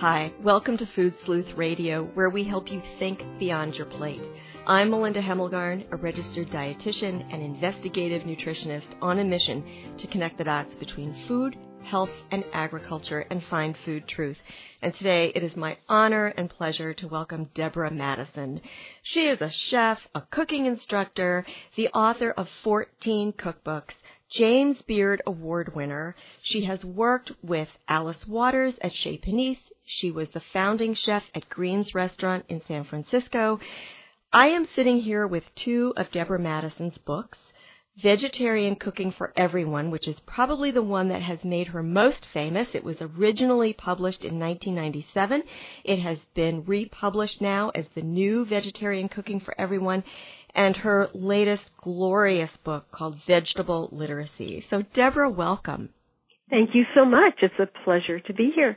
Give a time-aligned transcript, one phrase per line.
[0.00, 4.20] Hi, welcome to Food Sleuth Radio, where we help you think beyond your plate.
[4.66, 9.64] I'm Melinda Hemmelgarn, a registered dietitian and investigative nutritionist on a mission
[9.96, 14.36] to connect the dots between food, health, and agriculture and find food truth.
[14.82, 18.60] And today it is my honor and pleasure to welcome Deborah Madison.
[19.02, 23.94] She is a chef, a cooking instructor, the author of 14 cookbooks,
[24.28, 26.16] James Beard Award winner.
[26.42, 29.72] She has worked with Alice Waters at Chez Panisse.
[29.88, 33.60] She was the founding chef at Green's Restaurant in San Francisco.
[34.32, 37.38] I am sitting here with two of Deborah Madison's books.
[38.02, 42.74] Vegetarian Cooking for Everyone, which is probably the one that has made her most famous.
[42.74, 45.44] It was originally published in 1997.
[45.84, 50.02] It has been republished now as the new Vegetarian Cooking for Everyone
[50.52, 54.66] and her latest glorious book called Vegetable Literacy.
[54.68, 55.90] So Deborah, welcome.
[56.50, 57.34] Thank you so much.
[57.40, 58.76] It's a pleasure to be here.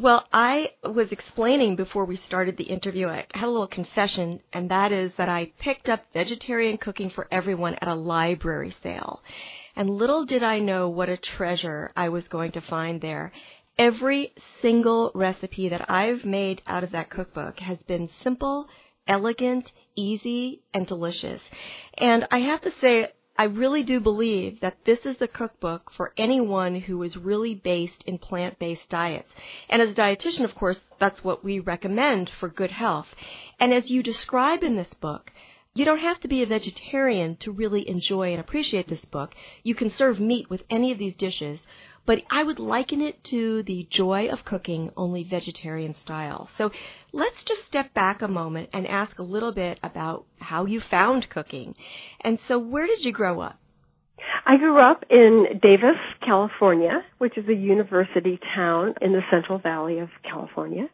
[0.00, 4.70] Well, I was explaining before we started the interview, I had a little confession, and
[4.70, 9.20] that is that I picked up Vegetarian Cooking for Everyone at a library sale.
[9.76, 13.30] And little did I know what a treasure I was going to find there.
[13.76, 18.68] Every single recipe that I've made out of that cookbook has been simple,
[19.06, 21.42] elegant, easy, and delicious.
[21.98, 26.12] And I have to say, I really do believe that this is the cookbook for
[26.18, 29.34] anyone who is really based in plant based diets.
[29.70, 33.06] And as a dietitian, of course, that's what we recommend for good health.
[33.58, 35.32] And as you describe in this book,
[35.72, 39.34] you don't have to be a vegetarian to really enjoy and appreciate this book.
[39.62, 41.60] You can serve meat with any of these dishes,
[42.06, 46.48] but I would liken it to the joy of cooking, only vegetarian style.
[46.58, 46.70] So
[47.12, 51.28] let's just step back a moment and ask a little bit about how you found
[51.28, 51.74] cooking.
[52.20, 53.58] And so, where did you grow up?
[54.46, 59.98] I grew up in Davis, California, which is a university town in the Central Valley
[59.98, 60.88] of California.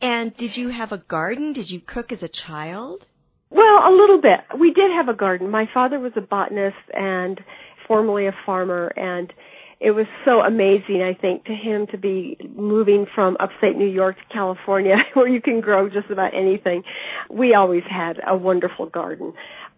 [0.00, 1.52] And did you have a garden?
[1.52, 3.06] Did you cook as a child?
[3.50, 4.40] Well, a little bit.
[4.58, 5.50] We did have a garden.
[5.50, 7.40] My father was a botanist and
[7.86, 9.32] formerly a farmer and
[9.82, 14.16] it was so amazing, I think, to him to be moving from upstate New York
[14.16, 16.84] to California where you can grow just about anything.
[17.28, 19.32] We always had a wonderful garden,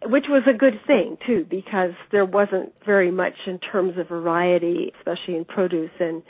[0.04, 4.92] which was a good thing too, because there wasn't very much in terms of variety,
[4.98, 6.22] especially in produce and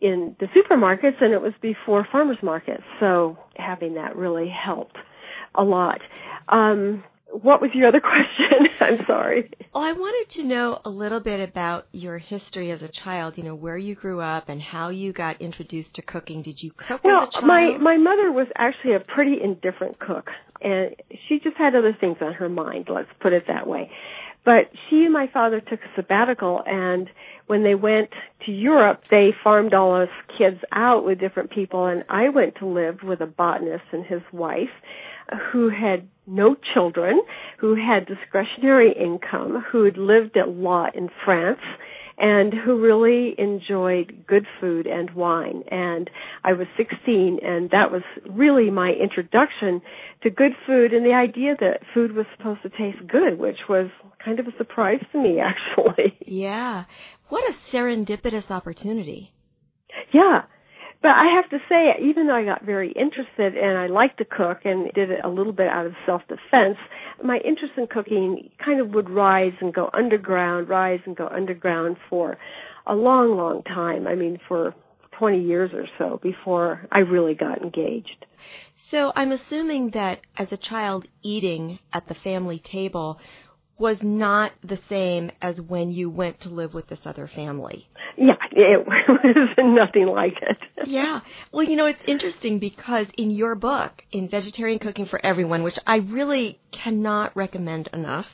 [0.00, 2.84] in the supermarkets, and it was before farmers markets.
[3.00, 4.96] So having that really helped
[5.54, 6.00] a lot.
[6.48, 7.02] Um,
[7.32, 8.68] what was your other question?
[8.80, 9.50] I'm sorry.
[9.74, 13.36] Well, I wanted to know a little bit about your history as a child.
[13.36, 16.42] You know, where you grew up and how you got introduced to cooking.
[16.42, 17.44] Did you cook well, as a child?
[17.46, 20.28] my my mother was actually a pretty indifferent cook,
[20.60, 20.94] and
[21.28, 22.88] she just had other things on her mind.
[22.92, 23.90] Let's put it that way.
[24.44, 27.08] But she and my father took a sabbatical, and
[27.46, 28.08] when they went
[28.46, 30.08] to Europe, they farmed all us
[30.38, 34.22] kids out with different people, and I went to live with a botanist and his
[34.32, 34.70] wife
[35.52, 37.20] who had no children,
[37.58, 41.60] who had discretionary income, who had lived a lot in France,
[42.20, 45.62] and who really enjoyed good food and wine.
[45.70, 46.10] And
[46.44, 49.80] I was 16 and that was really my introduction
[50.22, 53.88] to good food and the idea that food was supposed to taste good, which was
[54.22, 56.18] kind of a surprise to me actually.
[56.26, 56.84] Yeah.
[57.30, 59.32] What a serendipitous opportunity.
[60.12, 60.42] Yeah.
[61.02, 64.24] But I have to say, even though I got very interested and I liked to
[64.26, 66.76] cook and did it a little bit out of self-defense,
[67.24, 71.96] my interest in cooking kind of would rise and go underground, rise and go underground
[72.10, 72.36] for
[72.86, 74.06] a long, long time.
[74.06, 74.74] I mean, for
[75.18, 78.26] 20 years or so before I really got engaged.
[78.90, 83.18] So I'm assuming that as a child eating at the family table
[83.80, 87.88] was not the same as when you went to live with this other family.
[88.16, 90.58] Yeah, it was nothing like it.
[90.86, 91.20] yeah.
[91.50, 95.78] Well, you know, it's interesting because in your book, in Vegetarian Cooking for Everyone, which
[95.86, 98.26] I really cannot recommend enough,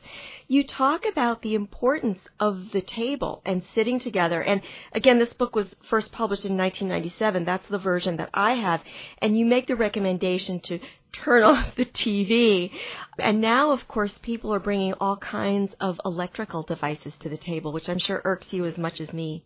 [0.49, 4.41] you talk about the importance of the table and sitting together.
[4.43, 4.63] And
[4.93, 7.45] again, this book was first published in 1997.
[7.45, 8.83] That's the version that I have.
[9.19, 10.79] And you make the recommendation to
[11.13, 12.71] turn off the TV.
[13.19, 17.73] And now, of course, people are bringing all kinds of electrical devices to the table,
[17.73, 19.43] which I'm sure irks you as much as me.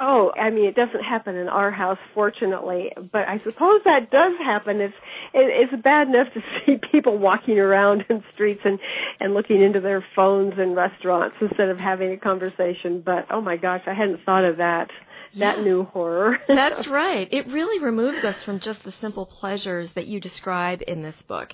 [0.00, 4.34] Oh, I mean, it doesn't happen in our house, fortunately, but I suppose that does
[4.38, 4.80] happen.
[4.80, 4.94] It's
[5.34, 8.78] it's bad enough to see people walking around in streets and
[9.18, 13.02] and looking into their phones in restaurants instead of having a conversation.
[13.04, 14.88] But oh my gosh, I hadn't thought of that.
[15.36, 15.64] That Yeah.
[15.64, 16.38] new horror.
[16.48, 17.28] That's right.
[17.30, 21.52] It really removes us from just the simple pleasures that you describe in this book.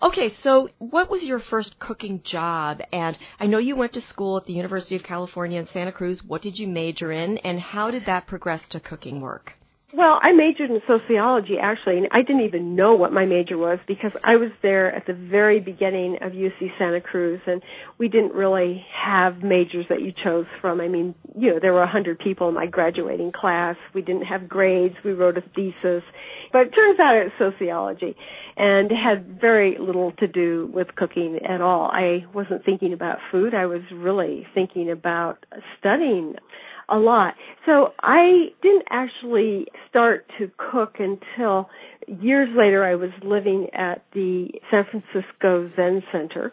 [0.00, 2.80] Okay, so what was your first cooking job?
[2.92, 6.22] And I know you went to school at the University of California in Santa Cruz.
[6.22, 9.54] What did you major in, and how did that progress to cooking work?
[9.94, 13.78] Well, I majored in sociology actually, and I didn't even know what my major was
[13.88, 17.62] because I was there at the very beginning of UC Santa Cruz, and
[17.96, 20.82] we didn't really have majors that you chose from.
[20.82, 23.76] I mean, you know, there were a hundred people in my graduating class.
[23.94, 24.94] We didn't have grades.
[25.06, 26.02] We wrote a thesis,
[26.52, 28.14] but it turns out it's sociology,
[28.58, 31.90] and had very little to do with cooking at all.
[31.90, 33.54] I wasn't thinking about food.
[33.54, 35.46] I was really thinking about
[35.78, 36.34] studying
[36.88, 37.34] a lot.
[37.66, 41.68] So I didn't actually start to cook until
[42.06, 42.84] years later.
[42.84, 46.52] I was living at the San Francisco Zen Center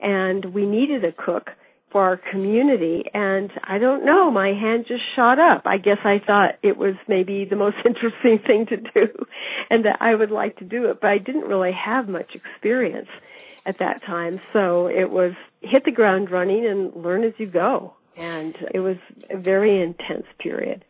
[0.00, 1.50] and we needed a cook
[1.92, 5.62] for our community and I don't know, my hand just shot up.
[5.66, 9.26] I guess I thought it was maybe the most interesting thing to do
[9.70, 13.08] and that I would like to do it, but I didn't really have much experience
[13.64, 14.40] at that time.
[14.52, 18.96] So it was hit the ground running and learn as you go and it was
[19.30, 20.84] a very intense period.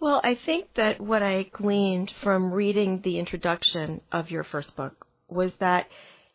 [0.00, 5.06] Well, I think that what I gleaned from reading the introduction of your first book
[5.28, 5.86] was that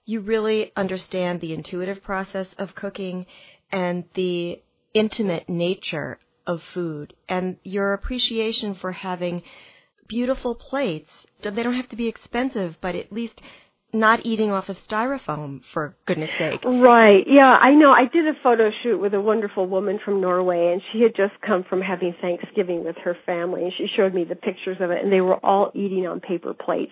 [0.05, 3.25] you really understand the intuitive process of cooking
[3.71, 4.61] and the
[4.93, 9.41] intimate nature of food and your appreciation for having
[10.07, 11.09] beautiful plates.
[11.41, 13.41] They don't have to be expensive, but at least
[13.95, 16.63] not eating off of styrofoam for goodness sake.
[16.63, 17.23] Right.
[17.27, 17.91] Yeah, I know.
[17.91, 21.33] I did a photo shoot with a wonderful woman from Norway and she had just
[21.45, 25.01] come from having Thanksgiving with her family and she showed me the pictures of it
[25.03, 26.91] and they were all eating on paper plates.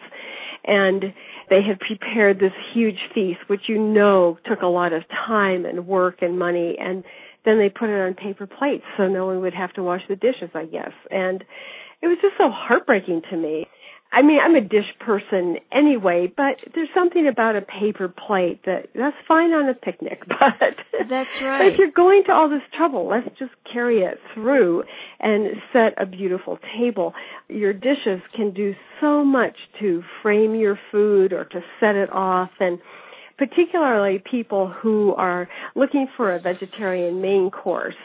[0.66, 1.04] And
[1.50, 5.86] they had prepared this huge feast which you know took a lot of time and
[5.86, 7.04] work and money and
[7.46, 10.16] then they put it on paper plates so no one would have to wash the
[10.16, 10.94] dishes, I guess.
[11.12, 11.44] And
[12.02, 13.68] it was just so heartbreaking to me.
[14.14, 18.90] I mean, I'm a dish person anyway, but there's something about a paper plate that
[18.94, 21.60] that's fine on a picnic, but that's right.
[21.64, 24.84] But if you're going to all this trouble, let's just carry it through
[25.20, 27.14] and set a beautiful table.
[27.50, 32.52] Your dishes can do so much to frame your food or to set it off
[32.60, 32.80] and
[33.38, 37.96] particularly people who are looking for a vegetarian main course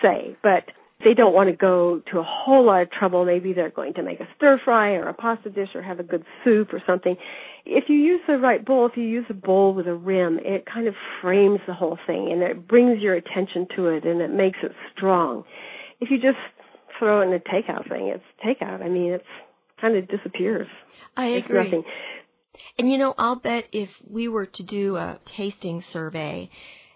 [0.00, 0.64] say, but
[1.04, 3.24] they don't want to go to a whole lot of trouble.
[3.24, 6.02] Maybe they're going to make a stir fry or a pasta dish or have a
[6.02, 7.16] good soup or something.
[7.64, 10.64] If you use the right bowl, if you use a bowl with a rim, it
[10.66, 14.30] kind of frames the whole thing and it brings your attention to it and it
[14.30, 15.44] makes it strong.
[16.00, 16.38] If you just
[16.98, 18.82] throw it in a takeout thing, it's takeout.
[18.82, 19.24] I mean, it's
[19.80, 20.66] kind of disappears.
[21.16, 21.84] I agree.
[22.76, 26.50] And you know, I'll bet if we were to do a tasting survey,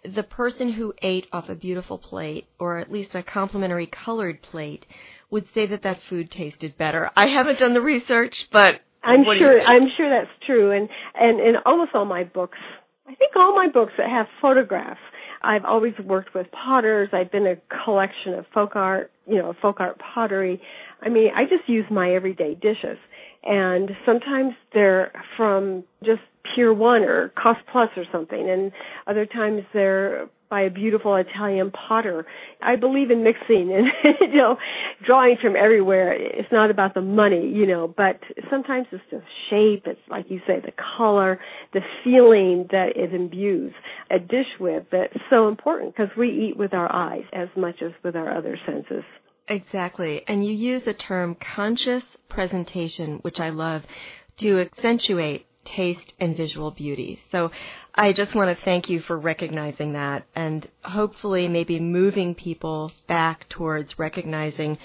[0.05, 4.87] the person who ate off a beautiful plate, or at least a complimentary colored plate,
[5.31, 7.11] would say that that food tasted better.
[7.17, 10.71] I haven't done the research, but I'm sure I'm sure that's true.
[10.71, 12.59] And and in almost all my books,
[13.07, 15.01] I think all my books that have photographs.
[15.45, 17.09] I've always worked with potters.
[17.13, 20.61] I've been a collection of folk art, you know, folk art pottery.
[21.01, 22.99] I mean, I just use my everyday dishes.
[23.43, 26.21] And sometimes they're from just
[26.55, 28.73] Pier One or Cost Plus or something, and
[29.07, 32.27] other times they're by a beautiful Italian potter.
[32.61, 33.87] I believe in mixing and
[34.21, 34.59] you know
[35.05, 36.13] drawing from everywhere.
[36.13, 39.85] It's not about the money, you know, but sometimes it's the shape.
[39.87, 41.41] It's like you say, the color,
[41.73, 43.73] the feeling that it imbues
[44.11, 44.85] a dish with.
[44.93, 48.59] That's so important because we eat with our eyes as much as with our other
[48.67, 49.05] senses.
[49.49, 50.23] Exactly.
[50.29, 53.85] And you use the term conscious presentation, which I love,
[54.37, 57.21] to accentuate taste and visual beauty.
[57.31, 57.51] So
[57.95, 63.49] I just want to thank you for recognizing that and hopefully maybe moving people back
[63.49, 64.79] towards recognizing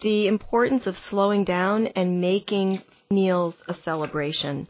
[0.00, 4.68] the importance of slowing down and making meals a celebration.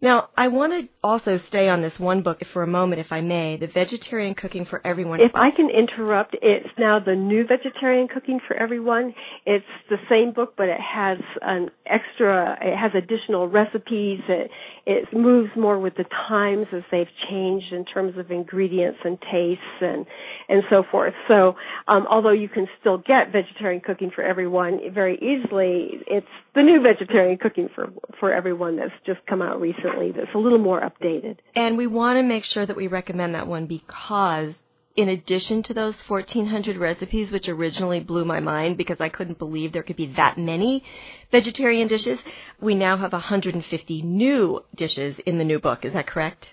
[0.00, 3.20] Now, I want to also stay on this one book for a moment, if I
[3.20, 5.20] may, The Vegetarian Cooking for Everyone.
[5.20, 9.12] If I can interrupt, it's now The New Vegetarian Cooking for Everyone.
[9.44, 14.20] It's the same book, but it has an extra, it has additional recipes.
[14.28, 14.52] It,
[14.86, 19.64] it moves more with the times as they've changed in terms of ingredients and tastes
[19.80, 20.06] and,
[20.48, 21.14] and so forth.
[21.26, 21.56] So,
[21.88, 26.80] um, although you can still get Vegetarian Cooking for Everyone very easily, it's the new
[26.80, 27.88] Vegetarian Cooking for,
[28.20, 31.38] for Everyone that's just come out recently recently that's a little more updated.
[31.54, 34.54] And we want to make sure that we recommend that one because
[34.96, 39.72] in addition to those 1400 recipes which originally blew my mind because I couldn't believe
[39.72, 40.82] there could be that many
[41.30, 42.18] vegetarian dishes,
[42.60, 45.84] we now have 150 new dishes in the new book.
[45.84, 46.48] Is that correct?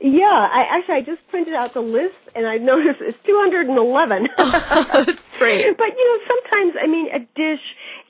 [0.00, 4.28] Yeah, I actually I just printed out the list and I noticed it's 211.
[4.38, 5.64] oh, that's great.
[5.78, 7.62] But you know, sometimes I mean a dish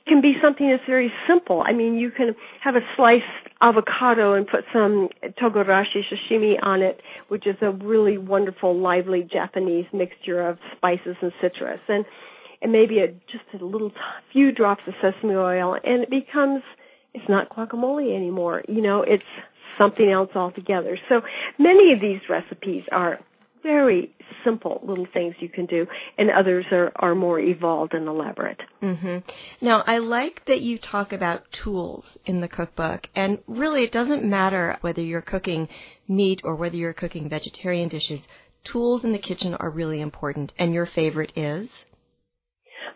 [0.07, 1.63] can be something that's very simple.
[1.65, 5.09] I mean, you can have a sliced avocado and put some
[5.41, 11.31] togarashi shichimi on it, which is a really wonderful, lively Japanese mixture of spices and
[11.41, 11.79] citrus.
[11.87, 12.05] And
[12.61, 13.95] and maybe a, just a little t-
[14.31, 16.63] few drops of sesame oil, and it becomes
[17.13, 18.63] it's not guacamole anymore.
[18.67, 19.23] You know, it's
[19.77, 20.97] something else altogether.
[21.09, 21.21] So
[21.59, 23.19] many of these recipes are
[23.65, 28.61] very simple little things you can do, and others are, are more evolved and elaborate.
[28.81, 29.17] Mm-hmm.
[29.59, 34.23] Now, I like that you talk about tools in the cookbook, and really it doesn't
[34.23, 35.67] matter whether you're cooking
[36.07, 38.21] meat or whether you're cooking vegetarian dishes.
[38.63, 41.67] Tools in the kitchen are really important, and your favorite is?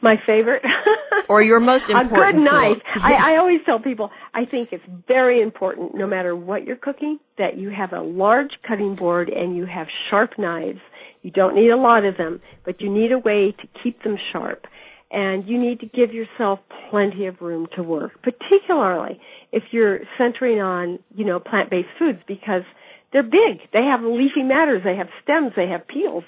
[0.02, 0.64] My favorite?
[1.30, 2.78] or your most important A good knife.
[2.96, 7.20] I, I always tell people I think it's very important, no matter what you're cooking,
[7.38, 10.80] that you have a large cutting board and you have sharp knives.
[11.22, 14.18] You don't need a lot of them, but you need a way to keep them
[14.32, 14.66] sharp.
[15.12, 16.60] And you need to give yourself
[16.92, 19.20] plenty of room to work, particularly
[19.52, 22.62] if you're centering on, you know, plant-based foods because
[23.12, 23.60] they're big.
[23.74, 24.84] They have leafy matters.
[24.86, 25.54] They have stems.
[25.56, 26.24] They have peels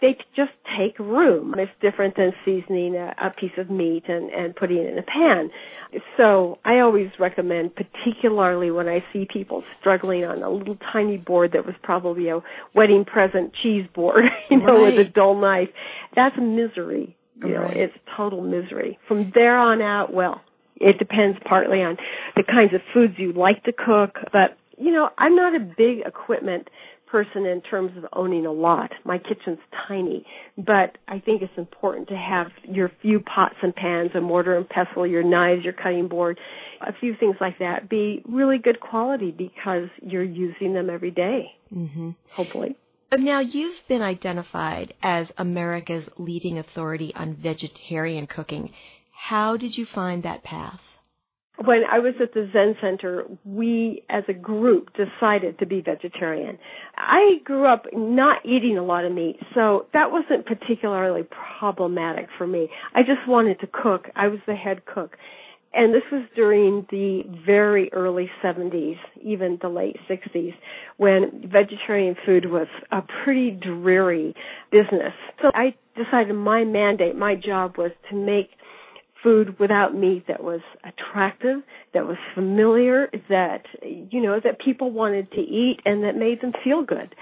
[0.00, 1.54] they just take room.
[1.58, 5.02] It's different than seasoning a, a piece of meat and, and putting it in a
[5.02, 5.50] pan.
[6.16, 11.52] So I always recommend, particularly when I see people struggling on a little tiny board
[11.52, 12.40] that was probably a
[12.74, 14.96] wedding present cheese board, you know, right.
[14.96, 15.68] with a dull knife.
[16.14, 17.16] That's misery.
[17.36, 17.74] You right.
[17.74, 18.98] know, it's total misery.
[19.08, 20.40] From there on out, well,
[20.76, 21.96] it depends partly on
[22.36, 26.00] the kinds of foods you like to cook, but you know, I'm not a big
[26.06, 26.68] equipment
[27.10, 28.90] person in terms of owning a lot.
[29.04, 30.24] My kitchen's tiny,
[30.56, 34.68] but I think it's important to have your few pots and pans, a mortar and
[34.68, 36.38] pestle, your knives, your cutting board,
[36.80, 41.46] a few things like that be really good quality because you're using them every day,
[41.74, 42.10] mm-hmm.
[42.32, 42.76] hopefully.
[43.12, 48.70] Now, you've been identified as America's leading authority on vegetarian cooking.
[49.10, 50.80] How did you find that path?
[51.64, 56.58] When I was at the Zen Center, we as a group decided to be vegetarian.
[56.96, 61.22] I grew up not eating a lot of meat, so that wasn't particularly
[61.58, 62.68] problematic for me.
[62.94, 64.06] I just wanted to cook.
[64.16, 65.16] I was the head cook.
[65.72, 70.52] And this was during the very early 70s, even the late 60s,
[70.96, 74.34] when vegetarian food was a pretty dreary
[74.72, 75.12] business.
[75.40, 78.50] So I decided my mandate, my job was to make
[79.22, 81.58] food without meat that was attractive,
[81.94, 86.52] that was familiar, that, you know, that people wanted to eat and that made them
[86.64, 87.14] feel good.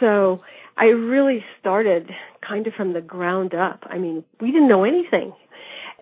[0.00, 0.40] So
[0.76, 2.10] I really started
[2.46, 3.84] kind of from the ground up.
[3.84, 5.32] I mean, we didn't know anything.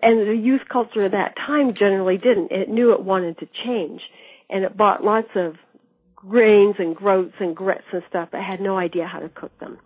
[0.01, 2.51] And the youth culture at that time generally didn't.
[2.51, 4.01] It knew it wanted to change.
[4.49, 5.55] And it bought lots of
[6.15, 9.77] grains and groats and grits and stuff, but had no idea how to cook them.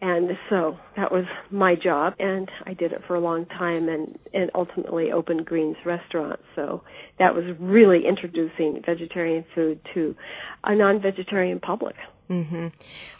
[0.00, 4.18] And so that was my job and I did it for a long time and,
[4.34, 6.40] and ultimately opened Green's restaurant.
[6.56, 6.82] So
[7.18, 10.14] that was really introducing vegetarian food to
[10.62, 11.94] a non-vegetarian public.
[12.28, 12.68] Mm-hmm.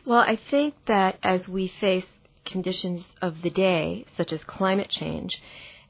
[0.05, 2.07] Well, I think that as we face
[2.45, 5.41] conditions of the day, such as climate change,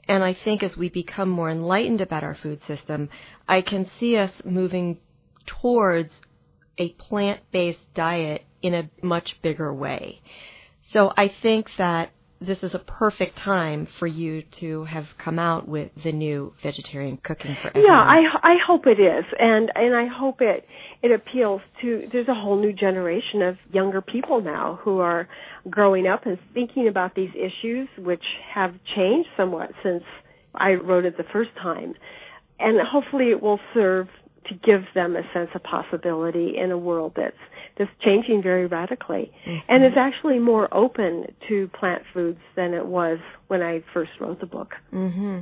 [0.06, 3.08] and I think as we become more enlightened about our food system,
[3.48, 4.98] I can see us moving
[5.46, 6.10] towards
[6.78, 10.20] a plant-based diet in a much bigger way.
[10.94, 15.66] So I think that this is a perfect time for you to have come out
[15.66, 17.90] with the new vegetarian cooking for everyone.
[17.90, 20.64] Yeah, I I hope it is, and and I hope it
[21.02, 22.08] it appeals to.
[22.12, 25.26] There's a whole new generation of younger people now who are
[25.68, 28.24] growing up and thinking about these issues, which
[28.54, 30.04] have changed somewhat since
[30.54, 31.94] I wrote it the first time,
[32.60, 34.06] and hopefully it will serve
[34.48, 37.34] to give them a sense of possibility in a world that's
[37.76, 39.58] that's changing very radically mm-hmm.
[39.68, 44.40] and is actually more open to plant foods than it was when I first wrote
[44.40, 44.74] the book.
[44.92, 45.40] Mm-hmm.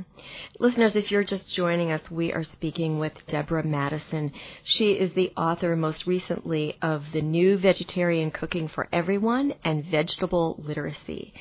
[0.59, 4.31] Listeners, if you're just joining us, we are speaking with Deborah Madison.
[4.63, 10.61] She is the author most recently of The New Vegetarian Cooking for Everyone and Vegetable
[10.65, 11.33] Literacy.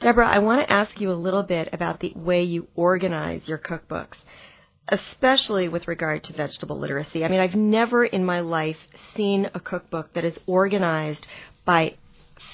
[0.00, 3.58] Deborah, I want to ask you a little bit about the way you organize your
[3.58, 4.16] cookbooks
[4.88, 7.24] especially with regard to vegetable literacy.
[7.24, 8.78] I mean, I've never in my life
[9.14, 11.26] seen a cookbook that is organized
[11.64, 11.96] by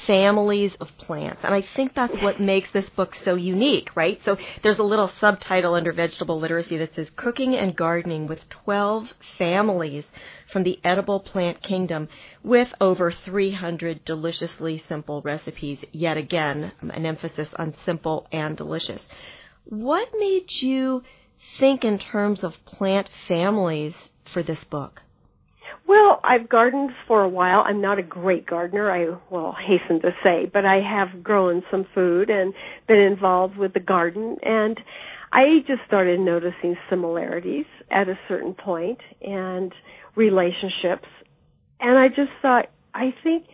[0.07, 1.41] families of plants.
[1.43, 4.21] And I think that's what makes this book so unique, right?
[4.25, 9.13] So there's a little subtitle under vegetable literacy that says Cooking and Gardening with 12
[9.39, 10.05] Families
[10.53, 12.09] from the Edible Plant Kingdom
[12.43, 15.79] with over 300 deliciously simple recipes.
[15.93, 19.03] Yet again, an emphasis on simple and delicious.
[19.65, 21.03] What made you
[21.59, 23.95] think in terms of plant families
[24.33, 25.01] for this book?
[25.87, 27.65] Well, I've gardened for a while.
[27.67, 31.87] I'm not a great gardener, I will hasten to say, but I have grown some
[31.95, 32.55] food and
[32.87, 34.79] been involved with the garden and
[35.33, 39.73] I just started noticing similarities at a certain point and
[40.17, 41.07] relationships.
[41.79, 43.45] And I just thought, I think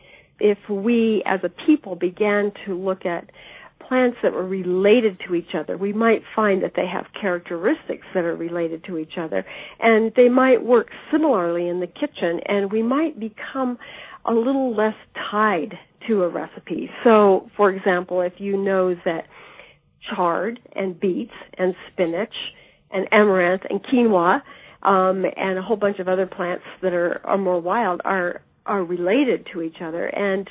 [0.41, 3.31] if we as a people began to look at
[3.89, 8.25] plants that were related to each other, we might find that they have characteristics that
[8.25, 9.45] are related to each other,
[9.81, 13.79] and they might work similarly in the kitchen, and we might become
[14.25, 14.95] a little less
[15.31, 15.75] tied
[16.09, 16.91] to a recipe.
[17.05, 19.25] So, for example, if you know that
[20.15, 22.35] chard and beets and spinach
[22.91, 24.41] and amaranth and quinoa
[24.83, 28.83] um, and a whole bunch of other plants that are, are more wild are are
[28.83, 30.51] related to each other, and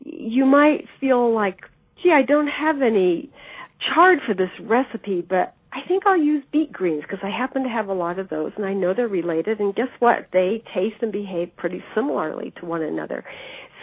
[0.00, 1.60] you might feel like,
[2.02, 3.30] gee, I don't have any
[3.94, 7.68] chard for this recipe, but I think I'll use beet greens because I happen to
[7.68, 10.28] have a lot of those and I know they're related and guess what?
[10.32, 13.24] They taste and behave pretty similarly to one another.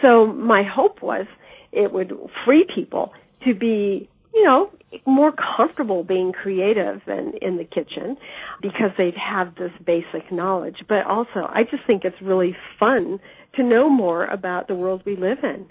[0.00, 1.26] So my hope was
[1.72, 2.12] it would
[2.44, 3.12] free people
[3.44, 4.70] to be, you know,
[5.06, 8.16] more comfortable being creative and in the kitchen
[8.60, 10.76] because they'd have this basic knowledge.
[10.88, 13.18] But also, I just think it's really fun
[13.56, 15.66] to know more about the world we live in.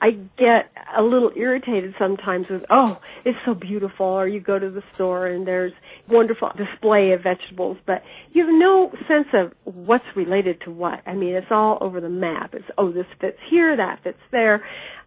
[0.00, 4.70] I get a little irritated sometimes with, oh, it's so beautiful, or you go to
[4.70, 5.72] the store and there's
[6.08, 11.00] wonderful display of vegetables, but you have no sense of what's related to what.
[11.06, 12.52] I mean, it's all over the map.
[12.52, 14.62] It's, oh, this fits here, that fits there.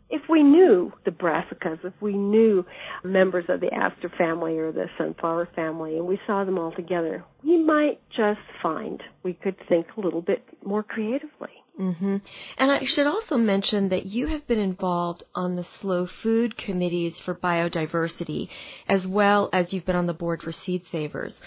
[0.10, 2.66] If we knew the brassicas, if we knew
[3.04, 7.24] members of the aster family or the sunflower family, and we saw them all together,
[7.44, 11.59] we might just find we could think a little bit more creatively.
[11.80, 12.18] Mm-hmm.
[12.58, 17.20] And I should also mention that you have been involved on the Slow Food committees
[17.22, 18.50] for biodiversity,
[18.88, 21.40] as well as you've been on the board for Seed Savers.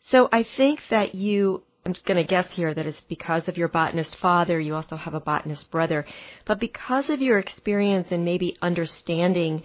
[0.00, 3.66] So I think that you, I'm going to guess here that it's because of your
[3.66, 6.06] botanist father, you also have a botanist brother,
[6.46, 9.64] but because of your experience and maybe understanding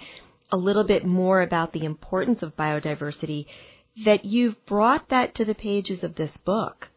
[0.51, 3.46] a little bit more about the importance of biodiversity,
[4.05, 6.89] that you've brought that to the pages of this book.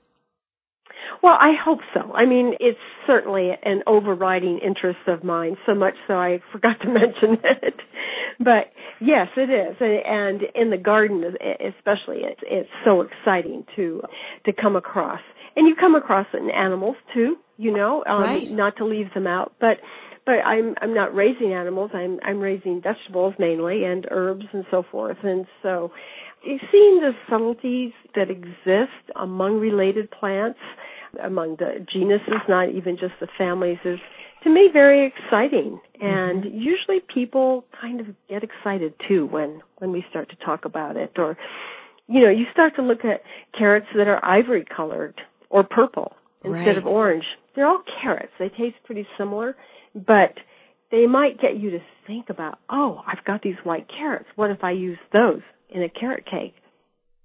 [1.22, 2.12] Well, I hope so.
[2.12, 6.88] I mean, it's certainly an overriding interest of mine, so much so I forgot to
[6.92, 7.74] mention it.
[8.38, 8.70] But
[9.00, 14.02] yes, it is, and in the garden especially, it's it's so exciting to
[14.46, 15.20] to come across,
[15.56, 17.36] and you come across it in animals too.
[17.56, 18.48] You know, um, right.
[18.48, 19.78] not to leave them out, but
[20.24, 21.90] but I'm I'm not raising animals.
[21.92, 25.90] I'm I'm raising vegetables mainly and herbs and so forth, and so
[26.44, 30.60] seeing the subtleties that exist among related plants
[31.22, 33.98] among the genuses, not even just the families, is
[34.44, 35.80] to me very exciting.
[36.00, 36.58] And mm-hmm.
[36.58, 41.12] usually people kind of get excited too when when we start to talk about it.
[41.16, 41.36] Or
[42.06, 43.22] you know, you start to look at
[43.56, 46.12] carrots that are ivory colored or purple
[46.44, 46.78] instead right.
[46.78, 47.24] of orange.
[47.54, 48.32] They're all carrots.
[48.38, 49.56] They taste pretty similar,
[49.94, 50.34] but
[50.90, 54.28] they might get you to think about, oh, I've got these white carrots.
[54.36, 56.54] What if I use those in a carrot cake?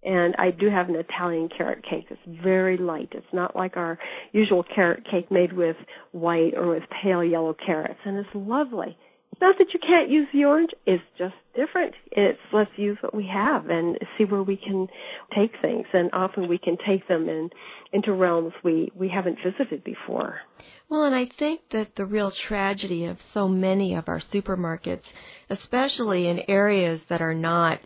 [0.06, 2.08] And I do have an Italian carrot cake.
[2.10, 3.10] It's very light.
[3.14, 3.98] It's not like our
[4.32, 5.78] usual carrot cake made with
[6.12, 8.00] white or with pale yellow carrots.
[8.06, 8.98] And it's lovely.
[9.32, 10.70] It's not that you can't use the orange.
[10.86, 11.96] It's just different.
[12.12, 14.88] It's let's use what we have and see where we can
[15.36, 15.88] take things.
[15.92, 17.50] And often we can take them in,
[17.92, 20.40] into realms we, we haven't visited before.
[20.88, 25.06] Well, and I think that the real tragedy of so many of our supermarkets,
[25.50, 27.80] especially in areas that are not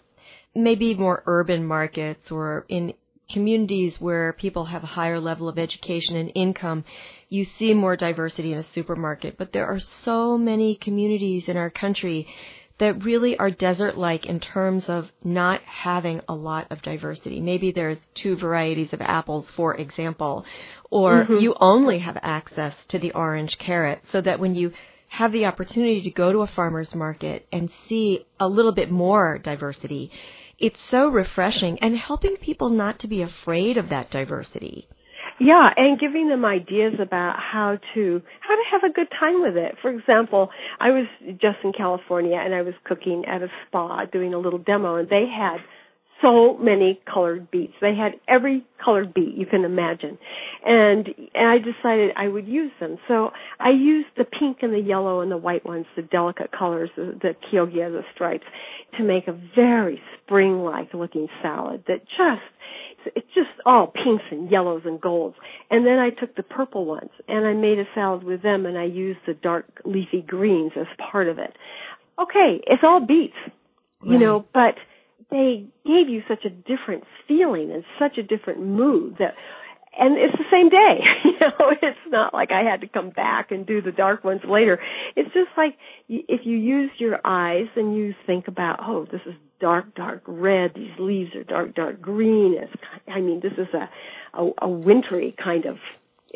[0.58, 2.94] maybe more urban markets or in
[3.30, 6.84] communities where people have a higher level of education and income,
[7.30, 9.38] you see more diversity in a supermarket.
[9.38, 12.28] But there are so many communities in our country
[12.80, 17.42] that really are desert like in terms of not having a lot of diversity.
[17.42, 20.46] Maybe there's two varieties of apples, for example,
[20.92, 21.38] or mm-hmm.
[21.38, 24.72] you only have access to the orange carrot so that when you
[25.10, 29.40] have the opportunity to go to a farmer's market and see a little bit more
[29.40, 30.12] diversity,
[30.60, 34.88] it's so refreshing and helping people not to be afraid of that diversity.
[35.40, 39.56] Yeah, and giving them ideas about how to how to have a good time with
[39.56, 39.76] it.
[39.84, 41.06] For example, I was
[41.40, 45.08] just in California and I was cooking at a spa doing a little demo and
[45.10, 45.58] they had
[46.22, 47.74] so many colored beets.
[47.80, 50.18] They had every colored beet you can imagine.
[50.66, 52.98] And, and I decided I would use them.
[53.08, 56.90] So I used the pink and the yellow and the white ones, the delicate colors,
[56.96, 58.46] the, the Chioggia, the stripes,
[58.98, 64.82] to make a very spring-like looking salad that just, it's just all pinks and yellows
[64.86, 65.36] and golds.
[65.70, 68.78] And then I took the purple ones and I made a salad with them and
[68.78, 71.56] I used the dark leafy greens as part of it.
[72.20, 73.36] Okay, it's all beets,
[74.04, 74.20] you right.
[74.20, 74.76] know, but
[75.30, 79.36] they gave you such a different feeling and such a different mood that
[80.00, 81.00] and it's the same day.
[81.24, 84.42] you know, it's not like I had to come back and do the dark ones
[84.48, 84.80] later.
[85.16, 85.76] It's just like
[86.08, 90.72] if you use your eyes and you think about, oh, this is dark, dark red.
[90.76, 92.56] These leaves are dark, dark green.
[92.62, 92.72] It's,
[93.08, 93.90] I mean, this is a,
[94.40, 95.78] a, a wintry kind of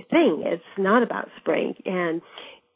[0.09, 0.43] thing.
[0.45, 1.75] It's not about spring.
[1.85, 2.21] And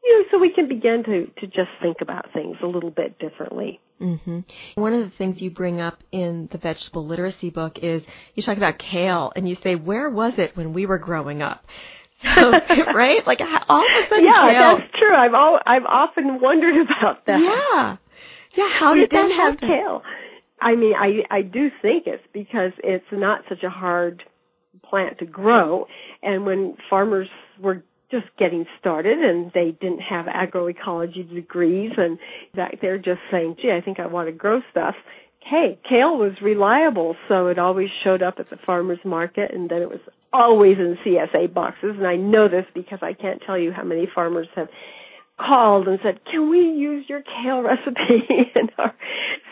[0.06, 3.18] you know, so we can begin to to just think about things a little bit
[3.18, 3.80] differently.
[4.00, 4.40] Mm-hmm.
[4.76, 8.04] One of the things you bring up in the vegetable literacy book is
[8.36, 11.66] you talk about kale, and you say, "Where was it when we were growing up?"
[12.34, 12.50] So,
[12.96, 13.28] right?
[13.28, 14.78] Like all of a sudden, yeah, kale.
[14.78, 15.14] that's true.
[15.14, 17.42] I've all I've often wondered about that.
[17.42, 17.98] Yeah,
[18.56, 18.70] yeah.
[18.70, 20.02] How we did that didn't have kale.
[20.62, 24.24] I mean, I I do think it's because it's not such a hard
[24.90, 25.88] plant to grow,
[26.24, 27.28] and when farmers
[27.60, 27.84] were
[28.20, 32.18] just getting started and they didn't have agroecology degrees and
[32.56, 34.96] that they're just saying, gee, I think I want to grow stuff.
[35.44, 39.82] Hey, kale was reliable, so it always showed up at the farmer's market and then
[39.82, 40.00] it was
[40.34, 41.96] always in CSA boxes.
[41.98, 44.70] And I know this because I can't tell you how many farmers have
[45.38, 48.26] called and said, can we use your kale recipe
[48.56, 48.96] in our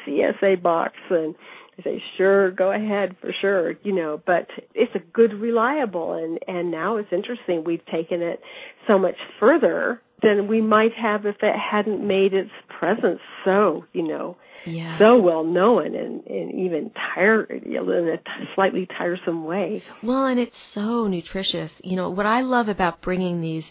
[0.07, 0.93] CSA box?
[1.09, 1.35] And
[1.77, 6.39] I say, sure, go ahead for sure, you know, but it's a good reliable and,
[6.47, 7.63] and now it's interesting.
[7.63, 8.39] We've taken it
[8.87, 14.07] so much further than we might have if it hadn't made its presence so, you
[14.07, 14.97] know, Yeah.
[14.97, 18.19] so well known and, and even tire, in a
[18.55, 19.83] slightly tiresome way.
[20.01, 21.71] Well, and it's so nutritious.
[21.83, 23.65] You know, what I love about bringing these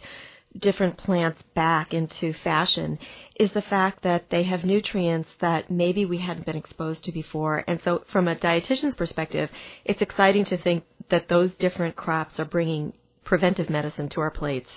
[0.58, 2.98] different plants back into fashion
[3.36, 7.64] is the fact that they have nutrients that maybe we hadn't been exposed to before.
[7.66, 9.50] And so, from a dietitian's perspective,
[9.84, 12.92] it's exciting to think that those different crops are bringing
[13.24, 14.68] preventive medicine to our plates.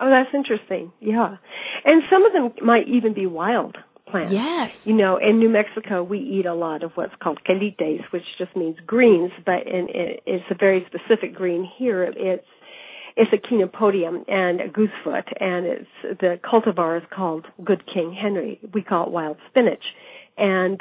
[0.00, 0.92] Oh, that's interesting.
[1.00, 1.36] Yeah.
[1.84, 3.76] And some of them might even be wild
[4.10, 4.32] plants.
[4.32, 4.72] Yes.
[4.84, 8.56] You know, in New Mexico, we eat a lot of what's called quelites, which just
[8.56, 12.04] means greens, but in, it, it's a very specific green here.
[12.04, 12.46] It's
[13.16, 18.60] it's a chenopodium and a goosefoot, and it's the cultivar is called Good King Henry.
[18.72, 19.84] We call it wild spinach,
[20.36, 20.80] and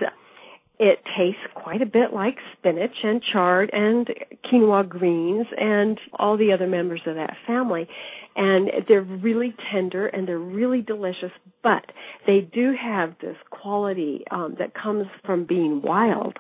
[0.80, 4.08] it tastes quite a bit like spinach and chard and
[4.46, 7.88] quinoa greens and all the other members of that family.
[8.36, 11.84] And they're really tender and they're really delicious, but
[12.26, 16.38] they do have this quality um, that comes from being wild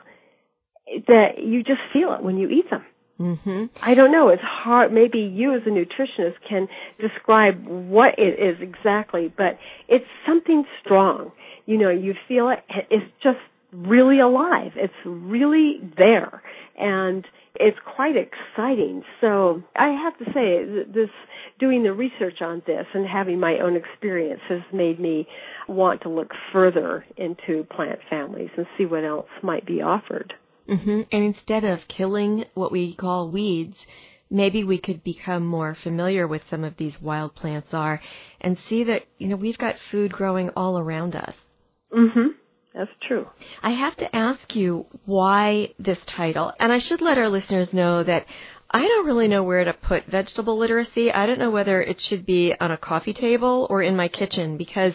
[1.07, 2.85] that you just feel it when you eat them.
[3.19, 3.65] Mm-hmm.
[3.81, 4.29] I don't know.
[4.29, 4.93] It's hard.
[4.93, 6.67] Maybe you as a nutritionist can
[6.99, 11.31] describe what it is exactly, but it's something strong.
[11.65, 12.59] You know, you feel it.
[12.89, 13.39] It's just
[13.73, 14.71] really alive.
[14.75, 16.41] It's really there.
[16.77, 19.03] And it's quite exciting.
[19.19, 21.09] So I have to say this,
[21.59, 25.27] doing the research on this and having my own experience has made me
[25.67, 30.33] want to look further into plant families and see what else might be offered.
[30.69, 31.01] Mm-hmm.
[31.11, 33.77] And instead of killing what we call weeds,
[34.29, 38.01] maybe we could become more familiar with some of these wild plants are
[38.41, 41.35] and see that, you know, we've got food growing all around us.
[41.91, 42.27] Mm-hmm.
[42.73, 43.27] That's true.
[43.63, 46.53] I have to ask you why this title.
[46.59, 48.25] And I should let our listeners know that
[48.69, 51.11] I don't really know where to put vegetable literacy.
[51.11, 54.57] I don't know whether it should be on a coffee table or in my kitchen
[54.57, 54.93] because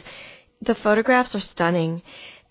[0.62, 2.02] the photographs are stunning.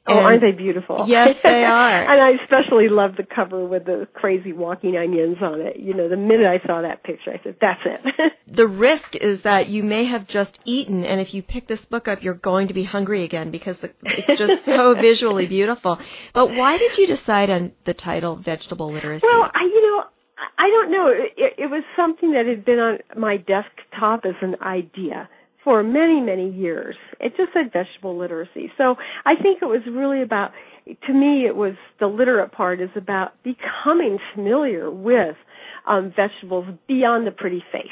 [0.05, 1.05] Oh, And- aren't they beautiful?
[1.07, 1.97] Yes, they are.
[1.97, 5.77] and I especially love the cover with the crazy walking onions on it.
[5.77, 9.43] You know, the minute I saw that picture, I said, "That's it." the risk is
[9.43, 12.67] that you may have just eaten, and if you pick this book up, you're going
[12.67, 15.97] to be hungry again because it's just so visually beautiful.
[16.33, 19.25] But why did you decide on the title Vegetable Literacy?
[19.25, 20.03] well, I, you know,
[20.57, 21.07] I- don't know.
[21.37, 25.29] It, it was something that had been on my desktop as an idea
[25.63, 26.95] for many, many years.
[27.19, 28.71] It just said vegetable literacy.
[28.77, 28.95] So
[29.25, 30.51] I think it was really about,
[31.07, 35.35] to me, it was the literate part is about becoming familiar with
[35.87, 37.87] um, vegetables beyond the pretty face.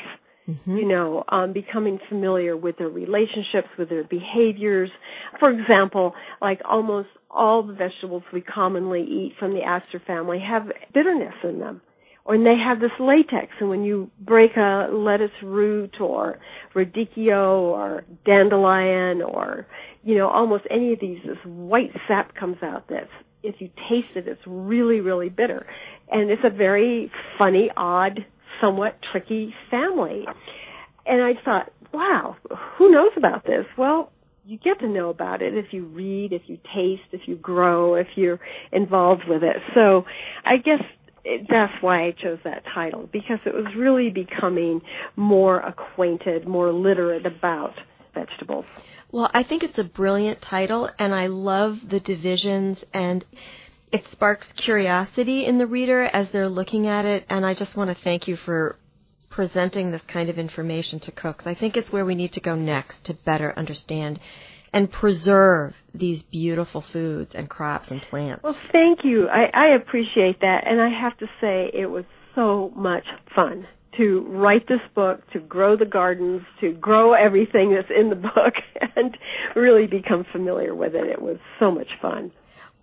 [0.49, 0.79] Mhm.
[0.79, 4.89] You know, um, becoming familiar with their relationships, with their behaviors.
[5.39, 10.71] For example, like almost all the vegetables we commonly eat from the aster family have
[10.93, 11.81] bitterness in them
[12.25, 16.39] or and they have this latex and when you break a lettuce root or
[16.75, 19.67] radicchio or dandelion or
[20.03, 23.09] you know almost any of these this white sap comes out that's
[23.43, 25.65] if you taste it it's really really bitter.
[26.13, 28.25] And it's a very funny odd
[28.59, 30.25] somewhat tricky family.
[31.05, 32.35] And i thought wow
[32.77, 33.65] who knows about this?
[33.77, 34.11] Well
[34.43, 37.93] you get to know about it if you read, if you taste, if you grow,
[37.93, 38.39] if you're
[38.71, 39.57] involved with it.
[39.75, 40.03] So
[40.43, 40.81] I guess
[41.23, 44.81] it, that's why I chose that title because it was really becoming
[45.15, 47.73] more acquainted, more literate about
[48.13, 48.65] vegetables.
[49.11, 53.25] Well, I think it's a brilliant title, and I love the divisions, and
[53.91, 57.25] it sparks curiosity in the reader as they're looking at it.
[57.29, 58.77] And I just want to thank you for
[59.29, 61.45] presenting this kind of information to cooks.
[61.45, 64.19] I think it's where we need to go next to better understand
[64.73, 68.43] and preserve these beautiful foods and crops and plants.
[68.43, 69.27] Well, thank you.
[69.27, 72.05] I, I appreciate that, and I have to say it was
[72.35, 73.03] so much
[73.35, 78.15] fun to write this book, to grow the gardens, to grow everything that's in the
[78.35, 78.53] book,
[78.95, 79.17] and
[79.55, 81.07] really become familiar with it.
[81.07, 82.31] It was so much fun.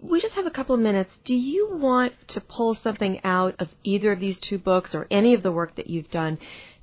[0.01, 1.11] We just have a couple of minutes.
[1.25, 5.35] Do you want to pull something out of either of these two books or any
[5.35, 6.39] of the work that you've done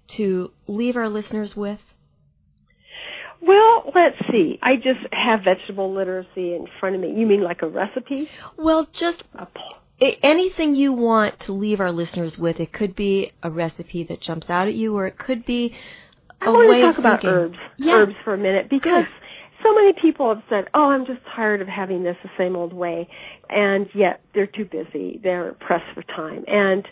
[0.08, 1.80] to leave our listeners with?
[3.42, 4.60] Well, let's see.
[4.62, 7.14] I just have vegetable literacy in front of me.
[7.16, 8.30] You mean like a recipe?
[8.58, 9.24] Well, just
[10.00, 12.60] anything you want to leave our listeners with.
[12.60, 15.76] It could be a recipe that jumps out at you, or it could be
[16.42, 17.58] a I want way to talk about herbs.
[17.78, 17.96] Yeah.
[17.96, 19.64] Herbs for a minute because Good.
[19.64, 22.74] so many people have said, "Oh, I'm just tired of having this the same old
[22.74, 23.08] way,"
[23.50, 25.20] and yet they're too busy.
[25.24, 26.88] They're pressed for time, and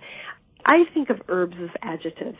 [0.65, 2.37] I think of herbs as adjectives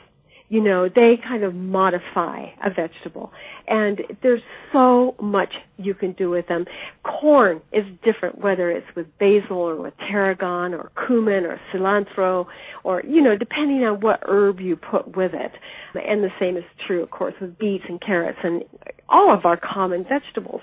[0.54, 3.32] you know, they kind of modify a vegetable.
[3.68, 6.66] And there's so much you can do with them.
[7.04, 12.46] Corn is different whether it's with basil or with tarragon or cumin or cilantro
[12.84, 15.54] or, you know, depending on what herb you put with it.
[15.96, 18.64] And the same is true, of course, with beets and carrots and
[19.10, 20.62] all of our common vegetables.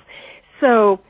[0.60, 1.00] So,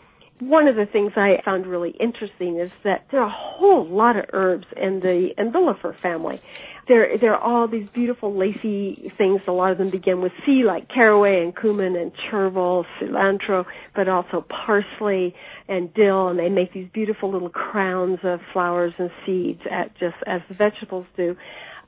[0.40, 4.16] one of the things I found really interesting is that there are a whole lot
[4.16, 6.40] of herbs in the Umbellifer family.
[6.88, 9.42] There, there are all these beautiful lacy things.
[9.46, 14.08] A lot of them begin with C, like caraway and cumin and chervil, cilantro, but
[14.08, 15.34] also parsley
[15.68, 20.16] and dill, and they make these beautiful little crowns of flowers and seeds, at just
[20.26, 21.36] as the vegetables do.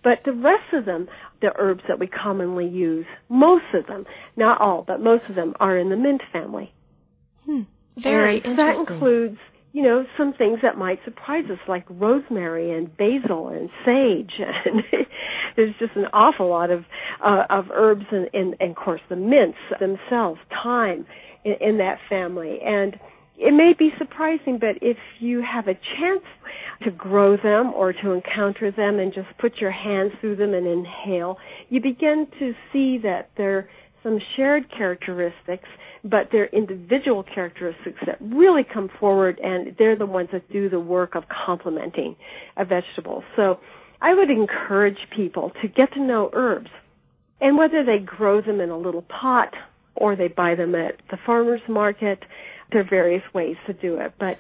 [0.05, 1.09] But the rest of them,
[1.41, 4.05] the herbs that we commonly use, most of them,
[4.37, 6.73] not all, but most of them are in the mint family.
[7.47, 7.63] Hmm.
[7.97, 9.39] Very and That includes,
[9.73, 14.33] you know, some things that might surprise us, like rosemary and basil and sage,
[14.65, 14.83] and
[15.57, 16.85] there's just an awful lot of
[17.25, 21.07] uh, of herbs and, and, and, of course, the mints themselves, thyme
[21.45, 22.99] in, in that family, and
[23.39, 26.25] it may be surprising, but if you have a chance
[26.85, 30.67] to grow them or to encounter them and just put your hands through them and
[30.67, 33.69] inhale, you begin to see that they're
[34.03, 35.69] some shared characteristics,
[36.05, 40.81] but they're individual characteristics that really come forward and they're the ones that do the
[40.81, 42.17] work of complementing
[42.57, 43.23] a vegetable.
[43.37, 43.61] So
[44.01, 46.71] I would encourage people to get to know herbs
[47.41, 49.53] and whether they grow them in a little pot
[49.95, 52.21] or they buy them at the farmer's market,
[52.71, 54.39] there are various ways to do it, but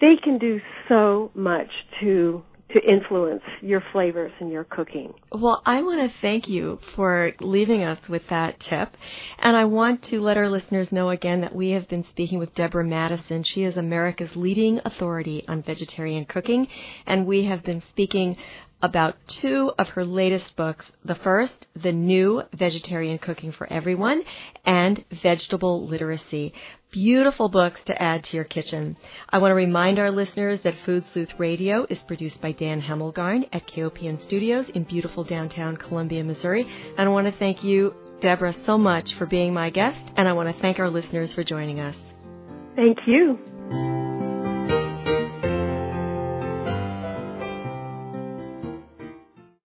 [0.00, 1.68] they can do so much
[2.00, 2.42] to
[2.74, 5.14] to influence your flavors and your cooking.
[5.32, 8.96] Well, I want to thank you for leaving us with that tip.
[9.38, 12.54] And I want to let our listeners know again that we have been speaking with
[12.54, 13.44] Deborah Madison.
[13.44, 16.66] She is America's leading authority on vegetarian cooking.
[17.06, 18.36] And we have been speaking
[18.82, 20.84] about two of her latest books.
[21.04, 24.22] The first, The New Vegetarian Cooking for Everyone,
[24.66, 26.52] and Vegetable Literacy.
[26.94, 28.96] Beautiful books to add to your kitchen.
[29.28, 33.48] I want to remind our listeners that Food Sleuth Radio is produced by Dan Hemmelgarn
[33.52, 36.64] at KOPN Studios in beautiful downtown Columbia, Missouri.
[36.96, 40.34] And I want to thank you, Deborah, so much for being my guest, and I
[40.34, 41.96] want to thank our listeners for joining us.
[42.76, 44.03] Thank you.